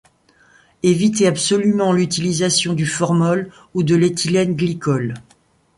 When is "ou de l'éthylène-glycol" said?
3.75-5.13